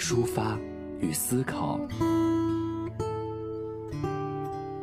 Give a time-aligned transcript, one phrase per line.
[0.00, 0.58] 抒发
[0.98, 1.78] 与思考。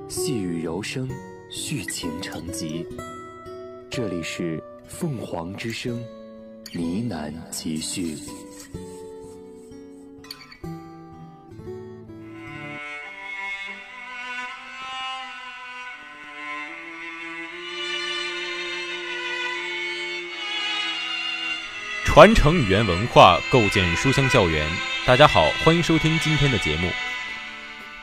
[0.07, 1.09] 细雨柔声，
[1.49, 2.85] 续情成集。
[3.89, 5.99] 这里是凤凰之声，
[6.71, 8.15] 呢喃集序。
[22.05, 24.67] 传承语言文化，构建书香校园。
[25.07, 26.89] 大家好，欢迎收听今天的节目。《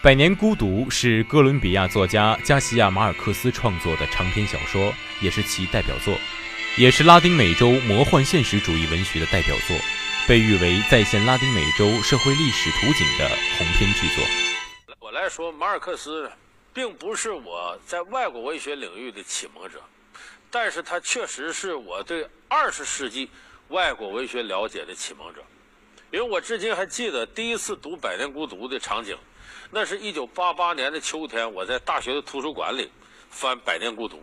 [0.01, 6.17] 百年孤独》是哥伦比亚作家加西亚·马尔克斯创作的长篇小说，也是其代表作，
[6.79, 9.77] 也是拉丁美洲魔幻现实主义文学的代表作，
[10.27, 14.25] 被誉为再现拉丁美洲社会历史图景的鸿篇巨作。
[14.99, 16.33] 我来说，马尔克斯
[16.73, 19.79] 并不是我在外国文学领域的启蒙者，
[20.51, 23.29] 但是他确实是我对二十世纪。
[23.69, 25.43] 外国文学了解的启蒙者，
[26.15, 29.19] 因为我至今还记得第一次读《百年孤独》的场景，
[29.73, 32.89] 那是一九八八年的秋天，我在大学的图书馆里
[33.31, 34.17] 翻《百年孤独》，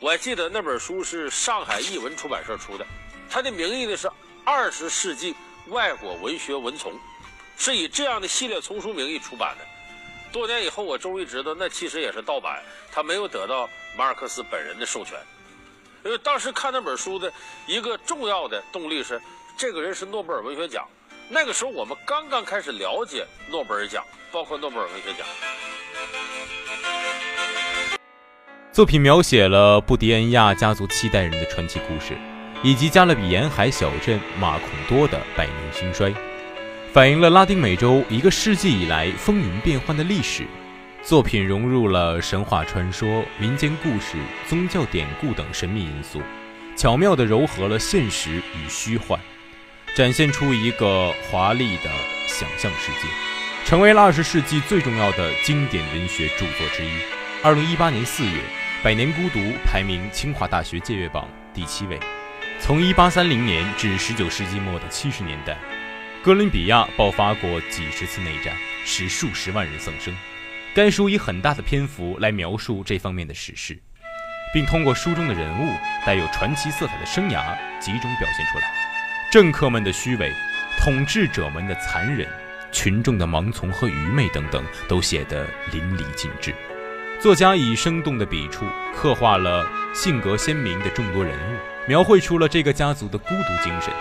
[0.00, 2.84] 我还记得那本书是上海译文出版社出的，
[3.30, 4.06] 它的名义呢是
[4.44, 5.34] 《二十世纪
[5.68, 6.92] 外国文学文丛》，
[7.56, 9.64] 是以这样的系列丛书名义出版的。
[10.30, 13.66] 多年以后，我终于知道，那其实也是盗版，他没有得到
[13.96, 15.18] 马尔克斯本人的授权。
[16.04, 17.32] 因为当时看那本书的
[17.66, 19.18] 一个重要的动力是，
[19.56, 20.86] 这个人是诺贝尔文学奖。
[21.32, 25.24] 那个时候我们刚刚开始了解诺贝尔奖，包括诺贝尔文学奖。
[28.72, 32.18] 作品描写了布迪恩亚家族七代人的传奇故事，
[32.64, 36.12] 以及加勒比沿海小镇马孔多的百年兴衰，
[36.92, 40.44] 反映了拉丁美洲一个世纪以来风云变幻的历史。
[41.00, 44.18] 作品融入了神话传说、民间故事、
[44.48, 46.20] 宗教典故等神秘因素，
[46.76, 49.18] 巧妙地糅合了现实与虚幻，
[49.94, 51.90] 展现出一个华丽的
[52.26, 53.08] 想象世界，
[53.64, 56.90] 成为了二十世纪最重要的经典文学著作之一。
[57.42, 58.30] 二零一八年四月，
[58.84, 61.98] 《百年孤独》排名清华大学借阅榜第七位。
[62.60, 65.58] 从一八三零年至十九世纪末的七十年代，
[66.22, 70.14] 哥伦比亚爆发过几十次内战，使数十万人丧生。
[70.72, 73.76] 该书以很大的篇幅来描述这方面的史事，
[74.54, 75.74] 并通过书中的人物
[76.06, 78.79] 带有传奇色彩的生涯集中表现出来。
[79.30, 80.34] 政客们的虚伪，
[80.76, 82.26] 统治者们的残忍，
[82.72, 86.52] 群众的盲从和愚昧等等，都写得淋漓尽致。
[87.20, 89.64] 作家以生动的笔触刻画了
[89.94, 93.94] 性格鲜明的众多人物，描绘出了这个家族的孤独精神。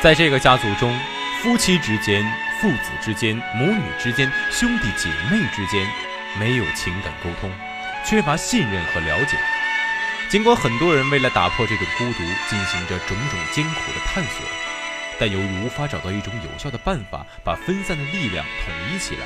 [0.00, 0.96] 在这个家族中，
[1.42, 2.24] 夫妻之间、
[2.60, 5.84] 父子之间、母女之间、兄弟姐妹之间。
[6.38, 7.50] 没有情感沟通，
[8.04, 9.36] 缺乏信任和了解。
[10.28, 14.46] 尽管很多人为了打破这个孤独，进行着种种艰苦的探索，
[15.18, 19.24] 但由于无法找到一种有效的办法把分散的力量统一起来，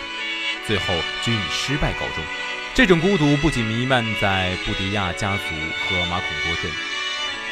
[0.66, 2.24] 最后均以失败告终。
[2.74, 5.42] 这种孤独不仅弥漫在布迪亚家族
[5.88, 6.70] 和马孔多镇，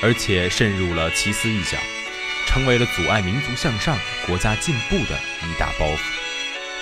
[0.02, 1.80] 而且渗入了奇思异想，
[2.46, 5.98] 成为了阻碍民族向上、国家进步的一大包袱。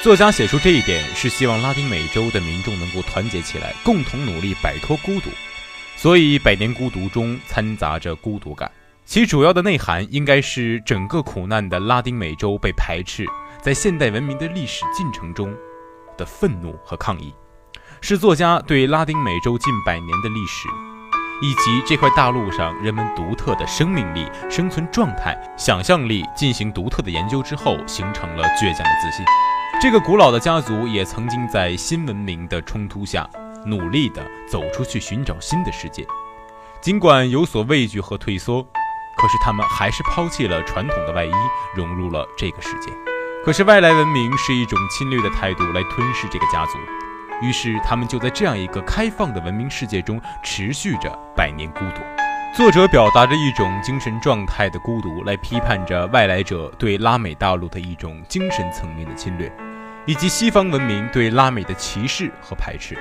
[0.03, 5.31] 作家写出这一点，是希望拉丁美洲的民众能够团结起来，共同努力摆脱孤独。
[5.97, 8.71] 所以，《百年孤独》中掺杂着孤独感，
[9.07, 13.25] 其主要的内涵应该是整个苦难的拉丁美洲被排斥，
[13.63, 15.55] 在现代文明的历史进程中
[16.19, 17.33] 的愤怒和抗议，
[18.01, 20.69] 是作家对拉丁美洲近百年的历史，
[21.41, 29.25] 以及这块大陆上人们独特的生命力、生存状态、想象力进行独特的研究之后，形成了倔强的自信。
[29.81, 33.31] 这个古老的家族也曾经在新文明的冲突下，
[33.65, 34.21] 努力地
[34.51, 36.05] 走出去寻找新的世界。
[36.81, 38.67] 尽管有所畏惧和退缩，
[39.17, 41.33] 可是他们还是抛弃了传统的外衣，
[41.75, 42.91] 融入了这个世界。
[43.45, 46.79] 可是外来文明是一种侵略的态度来吞噬这个家族，
[47.41, 52.03] 于是他们就在这样一个开放的文明世界中持续着百年孤独。
[52.57, 59.53] 作者表达着一种精神状态的孤独，来批判着外来者对拉美大陆的一种精神层面的侵略。
[60.07, 62.97] 以及西方文明对拉美的歧视和排斥，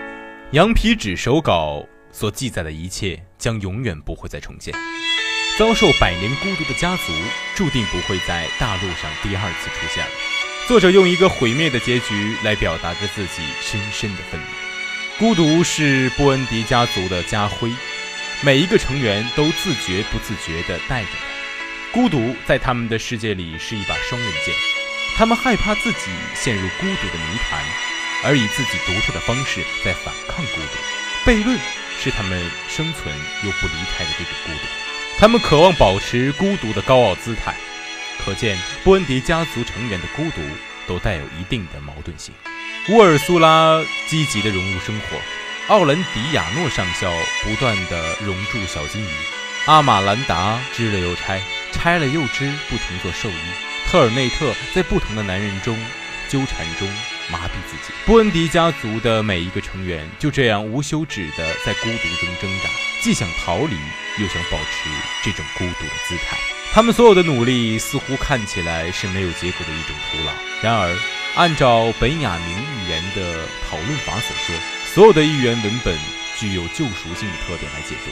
[0.53, 4.73] 羊皮纸手稿所记载的一切将永远不会再重现。
[5.57, 7.13] 遭受百年孤独的家族
[7.55, 10.11] 注定不会在大陆上第二次出现了。
[10.67, 14.45] 作者用一个毁灭的结局来表达着自己深深的愤怒。
[15.17, 17.71] 孤独是布恩迪家族的家徽，
[18.41, 21.25] 每一个成员都自觉不自觉地带着它。
[21.93, 24.53] 孤独在他们的世界里是一把双刃剑，
[25.15, 27.63] 他们害怕自己陷入孤独的泥潭，
[28.25, 31.31] 而以自己独特的方式在反抗孤独。
[31.31, 31.57] 悖论
[31.97, 33.15] 是他们生存
[33.45, 34.59] 又不离开的这种孤独，
[35.17, 37.55] 他们渴望保持孤独的高傲姿态。
[38.23, 40.41] 可见，布恩迪家族成员的孤独
[40.87, 42.33] 都带有一定的矛盾性。
[42.89, 47.11] 乌尔苏拉积极地融入生活，奥兰迪亚诺上校
[47.43, 49.07] 不断地融入小金鱼，
[49.65, 51.41] 阿玛兰达织了又拆，
[51.71, 53.33] 拆了又织，不停做兽医。
[53.87, 55.77] 特尔内特在不同的男人中
[56.27, 56.87] 纠缠中
[57.31, 57.93] 麻痹自己。
[58.05, 62.69] 布恩迪家族的每一个成员就这样无休止地在孤独中挣扎，
[63.01, 63.75] 既想逃离，
[64.19, 64.89] 又想保持
[65.23, 66.37] 这种孤独的姿态。
[66.73, 70.31] 他们所有的努力似乎看起来是没有结果的一种徒劳。
[70.61, 70.97] 然而，
[71.35, 74.55] 按照本雅明预言的讨论法所说，
[74.93, 75.97] 所有的预言文本
[76.37, 78.11] 具有救赎性的特点来解读。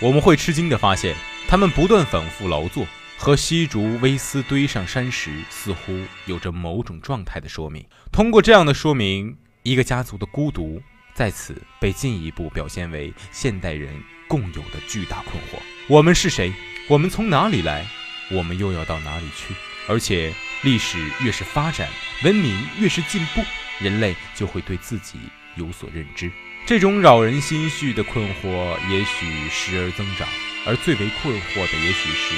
[0.00, 1.14] 我们会吃惊地发现，
[1.46, 2.86] 他们不断反复劳作
[3.22, 5.94] 和西竹威斯堆上山时似乎
[6.24, 7.84] 有着某种状态的说明。
[8.10, 10.80] 通过这样的说明，一个家族的孤独
[11.12, 13.94] 在此被进一步表现为现代人
[14.26, 16.50] 共有的巨大困惑：我们是谁？
[16.88, 17.86] 我们从哪里来？
[18.30, 19.54] 我们又要到哪里去？
[19.86, 20.32] 而且。
[20.62, 21.88] 历史越是发展，
[22.22, 23.42] 文明越是进步，
[23.78, 25.18] 人类就会对自己
[25.56, 26.30] 有所认知。
[26.66, 30.28] 这种扰人心绪的困惑，也许时而增长，
[30.66, 32.34] 而最为困惑的，也许是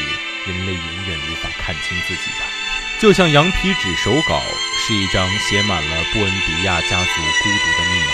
[0.50, 2.46] 人类永远无法看清自己吧。
[3.00, 4.40] 就像羊皮纸手稿
[4.78, 8.12] 是一张写满了布恩迪亚家族孤独的密码，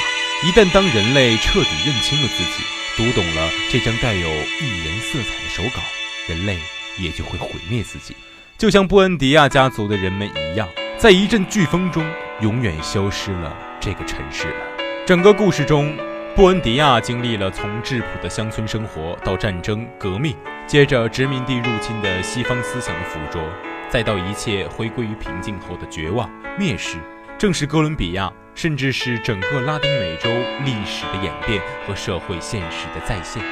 [0.49, 2.65] 一旦当人类彻底认清了自己，
[2.97, 5.83] 读懂了这张带有预言色彩的手稿，
[6.27, 6.59] 人类
[6.97, 8.17] 也就会毁灭自己。
[8.57, 12.05] 就像布恩迪亚家族的人们一样，在一阵飓风中
[12.41, 14.67] 永远消失了这个城市了。
[15.07, 15.95] 整个故事中，
[16.39, 20.37] 布恩迪亚经历了从质朴的乡村生活到战争、革命，
[20.69, 23.41] 接着殖民地入侵的西方思想的附着，
[23.89, 26.97] 再到一切回归于平静后的绝望、蔑视。
[27.37, 30.31] 正是哥伦比亚，甚至是整个拉丁美洲
[30.65, 33.43] 历史的演变和社会现实的再现。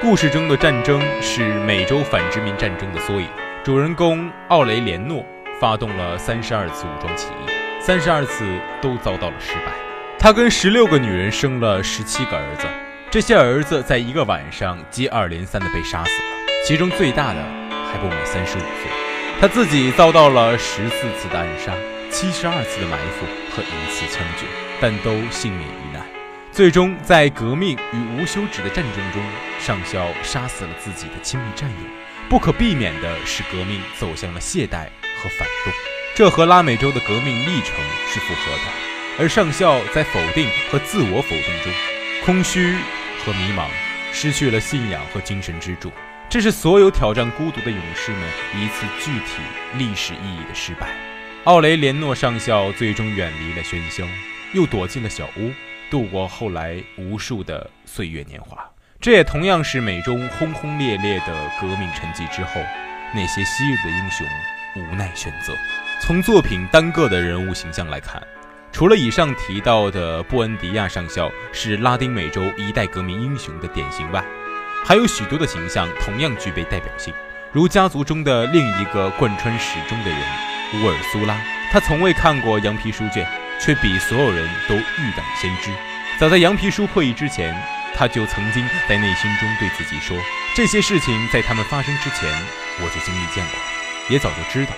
[0.00, 3.28] 故事中的战争是美洲反殖民战争的缩影。
[3.62, 5.22] 主人公奥雷连诺
[5.60, 7.50] 发动了三十二次武装起义，
[7.82, 8.46] 三十二次
[8.80, 9.89] 都遭到了失败。
[10.22, 12.66] 他跟十六个女人生了十七个儿子，
[13.10, 17.42] 这些儿子在一个晚上接二连三的被杀死了，其中最大的
[17.90, 18.90] 还不满三十五岁。
[19.40, 21.72] 他自己遭到了十四次的暗杀，
[22.10, 24.44] 七十二次的埋伏和一次枪决，
[24.78, 26.04] 但都幸免于难。
[26.52, 29.22] 最终，在革命与无休止的战争中，
[29.58, 31.76] 上校杀死了自己的亲密战友。
[32.28, 34.84] 不可避免的是，革命走向了懈怠
[35.16, 35.72] 和反动，
[36.14, 37.74] 这和拉美洲的革命历程
[38.12, 38.89] 是符合的。
[39.18, 41.72] 而上校在否定和自我否定中，
[42.24, 42.74] 空虚
[43.24, 43.66] 和迷茫，
[44.12, 45.92] 失去了信仰和精神支柱。
[46.28, 48.20] 这是所有挑战孤独的勇士们
[48.56, 49.42] 一次具体
[49.74, 50.88] 历史意义的失败。
[51.44, 54.04] 奥雷连诺上校最终远离了喧嚣，
[54.52, 55.52] 又躲进了小屋，
[55.90, 58.58] 度过后来无数的岁月年华。
[59.00, 62.60] 这也同样是美中轰轰烈烈的革命沉寂之后，
[63.14, 64.26] 那些昔日的英雄
[64.76, 65.54] 无奈选择。
[66.00, 68.22] 从作品单个的人物形象来看，
[68.72, 74.24] 除了以上提到的布恩迪亚上校是拉丁美洲一代革命英雄的典型外，
[74.84, 77.12] 还有许多的形象同样具备代表性，
[77.52, 80.18] 如家族中的另一个贯穿始终的人
[80.82, 81.36] 乌尔苏拉。
[81.70, 83.26] 他从未看过羊皮书卷，
[83.60, 85.70] 却比所有人都预感先知。
[86.18, 87.54] 早在羊皮书破译之前。
[87.92, 90.16] 他就曾经在内心中对自己说
[90.56, 92.30] ：“这些事情在他们发生之前，
[92.78, 93.58] 我就经历见过，
[94.08, 94.72] 也早就知道。”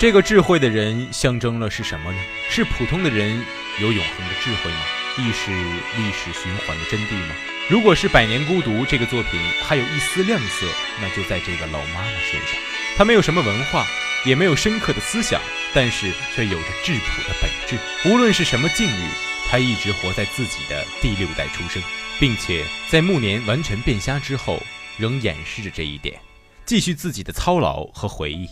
[0.00, 2.18] 这个智慧的人象征了是什么呢？
[2.48, 3.38] 是普通的人
[3.82, 4.80] 有永恒的智慧吗？
[5.18, 7.34] 亦是历史循环的真谛吗？
[7.68, 10.66] 如果是《百年孤独》这个作品还有一丝亮色，
[11.02, 12.58] 那就在这个老妈妈身上。
[12.96, 13.86] 她没有什么文化，
[14.24, 15.38] 也没有深刻的思想，
[15.74, 17.76] 但是却有着质朴的本质。
[18.08, 19.08] 无论是什么境遇，
[19.50, 21.82] 她一直活在自己的第六代出生。
[22.18, 24.62] 并且在暮年完全变瞎之后，
[24.96, 26.18] 仍掩饰着这一点，
[26.64, 28.48] 继续自己的操劳和回忆。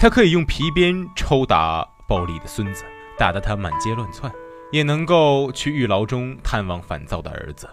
[0.00, 2.86] 他可以用皮鞭抽打暴力的孙子，
[3.18, 4.30] 打得他满街乱窜；
[4.72, 7.68] 也能够去狱牢中探望烦躁的儿子。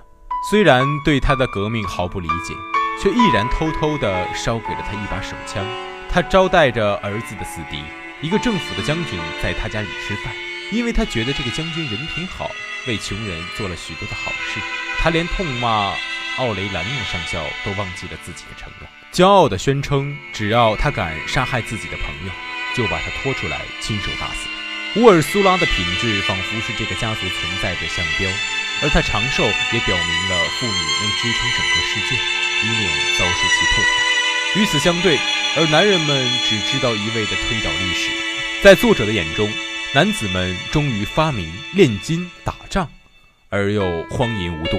[0.51, 2.53] 虽然对他的革命毫不理解，
[3.01, 5.65] 却毅然偷偷地烧给了他一把手枪。
[6.09, 7.81] 他招待着儿子的死敌，
[8.21, 10.33] 一个政府的将军，在他家里吃饭，
[10.73, 12.51] 因为他觉得这个将军人品好，
[12.89, 14.59] 为穷人做了许多的好事。
[14.99, 15.93] 他连痛骂
[16.39, 22.31] 奥雷兰诺上校都忘记了自己的承诺，骄傲地宣称，只要他敢杀害自己的朋友，
[22.75, 24.47] 就把他拖出来亲手打死。
[24.99, 28.29] 乌尔苏拉的品质仿佛是这个家族存在的象标，
[28.81, 32.15] 而她长寿也表明了妇女能支撑整个世界，
[32.63, 34.61] 以免遭受其破坏。
[34.61, 35.17] 与此相对，
[35.55, 38.09] 而男人们只知道一味地推倒历史。
[38.63, 39.51] 在作者的眼中，
[39.93, 42.89] 男子们忠于发明、炼金、打仗，
[43.49, 44.77] 而又荒淫无度；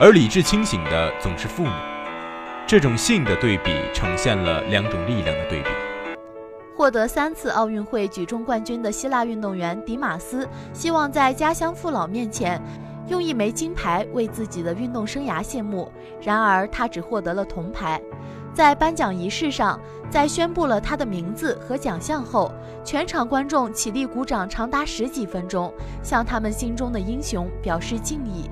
[0.00, 1.93] 而理智清醒的总是妇女。
[2.66, 5.68] 这种性的对比，呈现了两种力量的对比。
[6.74, 12.58] 获得三次奥运会举重冠军的希腊运动员迪马斯，希望在家乡父老面前，
[13.06, 15.92] 用一枚金牌为自己的运动生涯谢幕。
[16.22, 18.00] 然而，他只获得了铜牌。
[18.54, 19.78] 在颁奖仪式上，
[20.08, 22.50] 在宣布了他的名字和奖项后，
[22.82, 25.70] 全场观众起立鼓掌长达十几分钟，
[26.02, 28.48] 向他们心中的英雄表示敬意。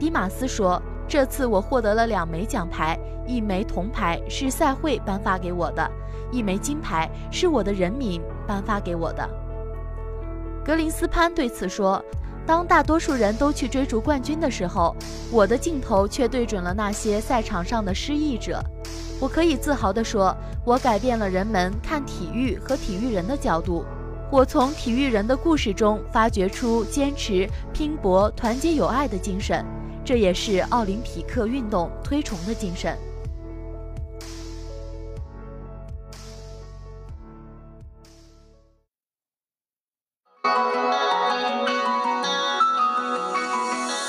[0.00, 5.86] 迪马斯说：“这次我获得了两枚奖牌，一枚铜牌是赛会颁发给我的。”
[6.32, 9.28] 一枚金牌是我的人民颁发给我的。
[10.64, 12.02] 格林斯潘对此说
[12.48, 14.96] ：“当大多数人都去追逐冠军的时候，
[15.30, 18.58] 我的镜头却对准了那些赛场上的失意者。
[19.20, 23.84] 我可以自豪地说，我改变了人们看体育和体育人的角度。
[24.30, 29.62] 我从体育人的故事中发掘出坚持、拼搏、团结、友爱的精神，
[30.12, 32.98] 这也是奥林匹克运动推崇的精神。”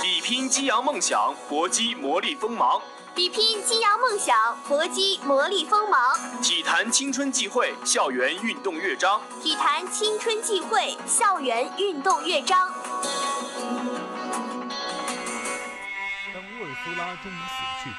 [0.02, 2.82] 比拼激扬梦想，搏击磨砺锋芒；
[3.16, 4.36] 比拼激扬梦想，
[4.68, 6.20] 搏击磨砺锋芒。
[6.42, 9.22] 体坛青春际会，校园运动乐章。
[9.42, 12.70] 体坛青春际会，校园运动乐章。
[16.84, 17.90] 苏拉终于死去，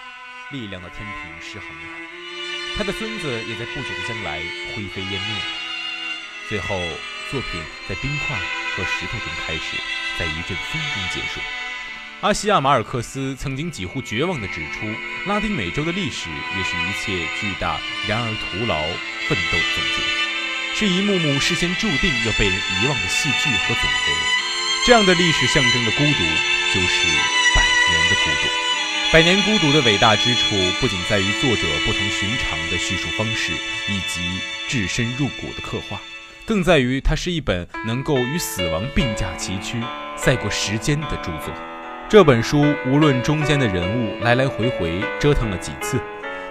[0.55, 1.83] 力量的天平失衡了，
[2.77, 4.43] 他的孙子也在不久的将来
[4.77, 5.41] 灰飞烟灭。
[6.51, 6.79] 最后，
[7.31, 8.37] 作品在冰块
[8.77, 9.79] 和石头中开始，
[10.19, 11.41] 在一阵风中结束。
[12.21, 14.87] 阿西亚·马尔克斯曾经几乎绝望地指出，
[15.27, 18.77] 拉丁美洲的历史也是一切巨大然而徒劳
[19.27, 24.13] 奋斗的总结，是一幕幕事先注定要被人遗忘的戏剧和总和。
[24.85, 26.23] 这样的历史象征的孤独，
[26.75, 27.09] 就是
[27.57, 28.74] 百年的孤独。
[29.15, 33.53] 百年孤独的伟大之处，不仅在于作者不同寻常的叙述方式
[33.89, 36.01] 以及置身入骨的刻画，
[36.45, 39.81] 更在于它是一本能够与死亡并驾齐驱、
[40.17, 41.55] 赛过时间的著作。
[42.09, 46.01] 这本书无论中间的人物来来回回折腾了几次，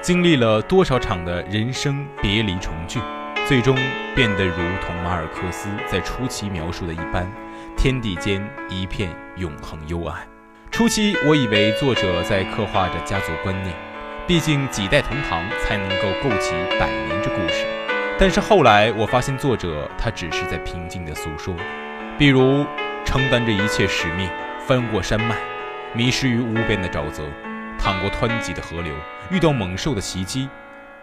[0.01, 3.01] 经历了多少场的人生别离重聚，
[3.45, 3.75] 最终
[4.15, 4.55] 变得如
[4.85, 7.29] 同马尔克斯在初期描述的一般，
[7.75, 10.32] 天地间一片永恒幽暗。
[10.73, 13.75] 初期我以为作者在刻画着家族观念，
[14.25, 17.63] 毕竟几代同堂才能够构起百年这故事。
[18.17, 21.55] 但是后来我发现作者他只是在平静地诉说，
[22.17, 22.65] 比如
[23.05, 24.27] 承担着一切使命。
[24.65, 25.35] 翻过山脉，
[25.93, 27.21] 迷失于无边的沼泽，
[27.77, 28.93] 淌过湍急的河流，
[29.29, 30.47] 遇到猛兽的袭击，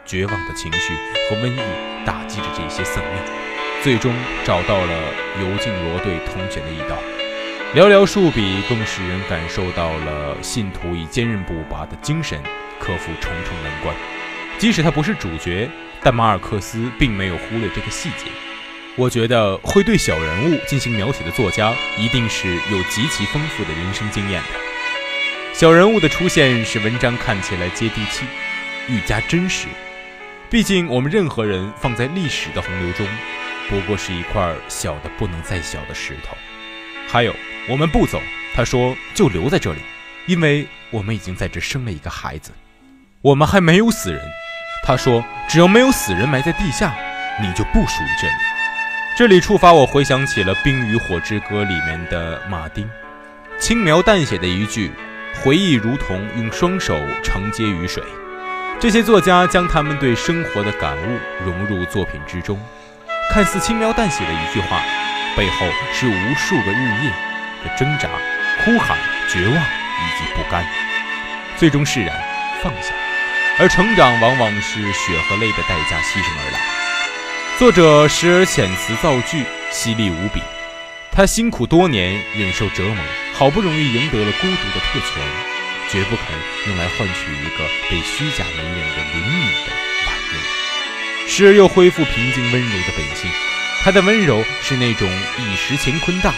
[0.06, 0.94] 绝望的情绪
[1.28, 1.60] 和瘟疫
[2.06, 3.22] 打击着这些僧命，
[3.82, 4.10] 最终
[4.46, 4.92] 找到了
[5.42, 6.96] 游进罗队通选的一道。
[7.72, 12.36] 寥寥数笔，更使人感受到了信徒以坚韧不拔的精神
[12.80, 13.94] 克服重重难关。
[14.58, 15.70] 即使他不是主角，
[16.02, 18.26] 但马尔克斯并没有忽略这个细节。
[18.96, 24.58] 我觉得会对小人物进行描写的作家，一定是有极其丰富的人生经验的。
[25.52, 28.24] 小人物的出现使文章看起来接地气，
[28.88, 29.68] 愈加真实。
[30.50, 33.06] 毕竟我们任何人放在历史的洪流中，
[33.68, 36.36] 不过是一块小的不能再小的石头。
[37.06, 37.34] 还有，
[37.70, 38.20] 我们不走，
[38.52, 39.78] 他说就留在这里，
[40.26, 42.50] 因为我们已经在这生了一个孩子。
[43.22, 44.20] 我们还没有死人，
[44.84, 46.92] 他说只要没有死人埋在地下，
[47.40, 48.32] 你就不属于这里。
[49.16, 52.90] 这里触发我回想起了《冰与火之歌》里面的马丁，
[53.60, 54.90] 轻描淡写的一句
[55.44, 58.02] 回忆，如同用双手承接雨水。
[58.80, 62.58] 这些作家将他们对生活的感悟融入作品之中，
[63.32, 64.82] 看似轻描淡写的一句话，
[65.36, 67.12] 背后是无数个日夜
[67.64, 68.08] 的挣扎、
[68.64, 68.96] 哭喊、
[69.28, 70.64] 绝望以及不甘，
[71.56, 72.14] 最终释然
[72.62, 72.92] 放下。
[73.58, 76.60] 而成长往往是血和泪的代价牺牲而来。
[77.58, 80.40] 作者时而遣词造句，犀利无比。
[81.12, 82.96] 他辛苦多年，忍受折磨，
[83.34, 85.22] 好不容易赢得了孤独的特权，
[85.90, 86.24] 绝不肯
[86.68, 89.72] 用来换取一个被虚假媒人的灵敏的
[90.06, 91.28] 婉约。
[91.28, 93.30] 时而又恢复平静温柔的本性。
[93.82, 96.32] 他的温柔是那种一时乾坤大，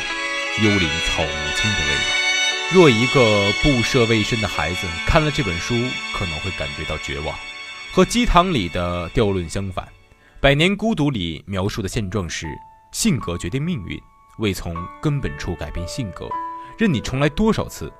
[0.61, 2.75] 幽灵草木青的味道。
[2.75, 5.75] 若一个不涉未深的孩子看了这本书，
[6.15, 7.35] 可能会感觉到绝望，
[7.93, 9.85] 和鸡汤里的调论相反。
[10.41, 12.47] 《百年孤独》里描述的现状是：
[12.93, 14.01] 性格决定命运，
[14.39, 16.29] 未从根本处改变性格，
[16.77, 17.93] 任你重来多少次，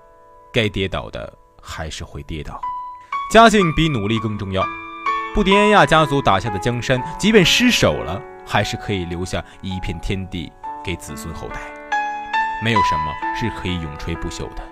[0.53, 1.33] 该跌倒的
[1.63, 2.61] 还是会跌倒。
[3.31, 4.67] 家境比努力更重要。
[5.35, 10.53] 布迪安亚家族打下的江山，即便失守了，还是可以留下一片天地
[10.85, 11.82] 给子孙后代。
[12.63, 14.63] 没有什么是可以永垂不朽的。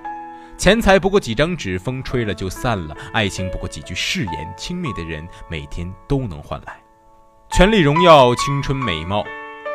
[0.56, 6.78] 钱财不过几张纸，风吹了就散了；爱情不过几句誓言，亲密的人每天都能换来。
[7.50, 9.24] 权力、荣耀、青春、美貌，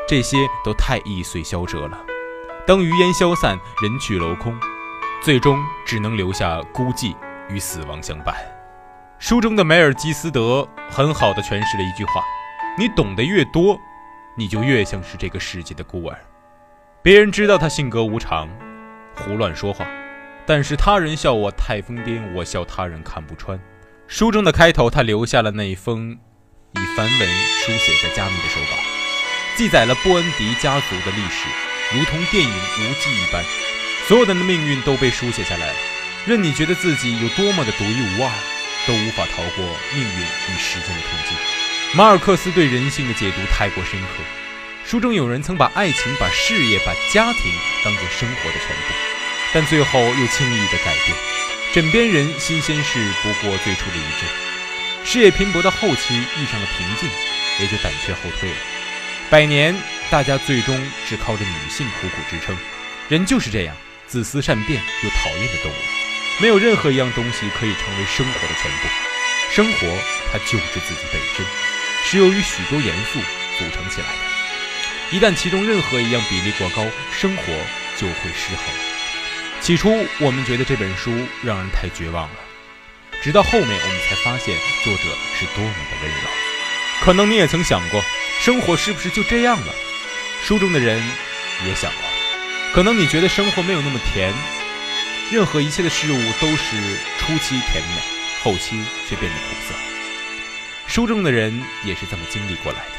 [0.08, 2.00] 这些都太易碎消折了。
[2.68, 4.56] 当余烟消散，人去楼空，
[5.22, 7.16] 最终只能留下孤寂
[7.50, 8.36] 与死亡相伴。
[9.18, 12.24] 书中的梅尔基斯德很好的诠释了一句话：
[12.78, 13.80] 你懂得越多，
[14.36, 16.18] 你就越像是这个世界的孤儿。
[17.06, 18.50] 别人知道他性格无常，
[19.14, 19.86] 胡乱说话，
[20.44, 23.60] 但是他人笑我太疯癫，我笑他人看不穿。
[24.08, 26.18] 书中的开头，他留下了那封
[26.72, 27.30] 以梵文
[27.62, 28.78] 书写在加密的手稿，
[29.56, 31.48] 记载了布恩迪家族的历史，
[31.96, 33.44] 如同电影无记一般，
[34.08, 35.74] 所有人的命运都被书写下来了。
[36.26, 38.32] 任你觉得自己有多么的独一无二。
[38.88, 41.36] 都无法逃过命运与时间的冲击。
[41.96, 44.08] 马尔克斯对人性的解读太过深刻。
[44.86, 47.52] 书中有人曾把爱情、把事业、把家庭
[47.84, 48.94] 当做生活的全部，
[49.52, 51.18] 但最后又轻易的改变。
[51.74, 54.30] 枕边人新鲜事不过最初的一阵，
[55.04, 57.10] 事业拼搏到后期遇上了瓶颈，
[57.60, 58.56] 也就胆怯后退了。
[59.28, 59.76] 百年，
[60.12, 62.56] 大家最终只靠着女性苦苦支撑。
[63.10, 63.76] 人就是这样，
[64.06, 65.76] 自私善变又讨厌的动物。
[66.40, 68.88] 没有任何一样东西可以成为生活的全部，
[69.52, 69.98] 生活
[70.32, 71.44] 它就是自己本身，
[72.04, 73.20] 是由于许多元素
[73.58, 74.35] 组成起来的。
[75.12, 77.44] 一旦其中任何一样比例过高，生活
[77.96, 78.66] 就会失衡。
[79.62, 81.12] 起初我们觉得这本书
[81.44, 82.36] 让人太绝望了，
[83.22, 85.04] 直到后面我们才发现作者
[85.40, 86.30] 是多么的温柔。
[87.02, 88.04] 可能你也曾想过，
[88.42, 89.74] 生活是不是就这样了？
[90.44, 91.02] 书中的人
[91.66, 92.02] 也想过，
[92.74, 94.34] 可能你觉得生活没有那么甜。
[95.32, 96.76] 任何一切的事物都是
[97.20, 98.02] 初期甜美，
[98.42, 99.76] 后期却变得苦涩。
[100.88, 102.95] 书中的人也是这么经历过来的。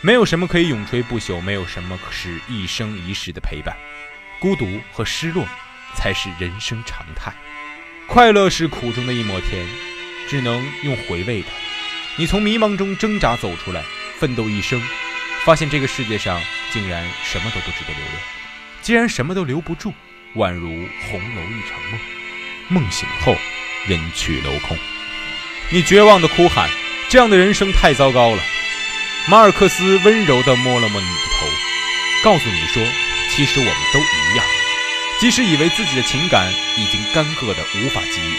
[0.00, 3.76] 没有什么可以永垂不朽，没有什么是一生一世的陪伴。
[4.38, 5.46] 孤独和失落
[5.94, 7.32] 才是人生常态。
[8.06, 9.66] 快乐是苦中的一抹甜，
[10.28, 11.48] 只能用回味的。
[12.16, 13.82] 你从迷茫中挣扎走出来，
[14.18, 14.80] 奋斗一生，
[15.44, 16.40] 发现这个世界上
[16.72, 18.22] 竟然什么都不值得留恋。
[18.82, 19.92] 既然什么都留不住。
[20.34, 22.00] 宛如红楼一场梦，
[22.68, 23.34] 梦醒后
[23.86, 24.76] 人去楼空。
[25.70, 26.68] 你绝望的哭喊
[27.08, 28.42] ：“这样的人生太糟糕了。”
[29.28, 31.46] 马尔克斯温柔地摸了摸你的头，
[32.22, 32.80] 告诉你说
[33.28, 34.46] ：“其实我们都一样，
[35.18, 38.36] 即使以为自己的情感已经干涸的无法给予，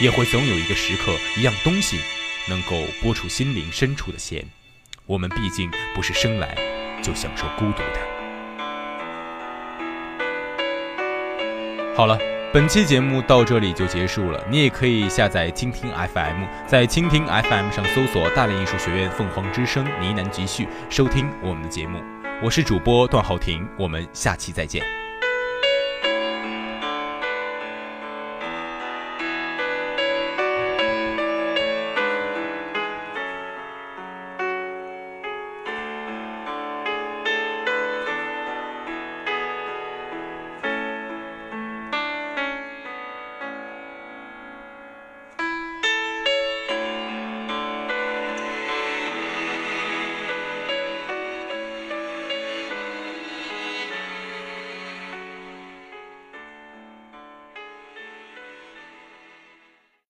[0.00, 2.00] 也会总有一个时刻，一样东西
[2.48, 4.44] 能够拨出心灵深处的弦。
[5.06, 6.56] 我们毕竟不是生来
[7.00, 8.00] 就享受孤独的。”
[11.96, 12.18] 好了，
[12.54, 14.40] 本期节目到这里就结束了。
[14.48, 21.98] 你也可以下载蜻蜓 FM，在蜻蜓 FM 上搜索“大连艺术学院凤凰之声呢喃集序”，收听我们的节目。
[22.40, 25.03] 我是主播段浩庭，我们下期再见。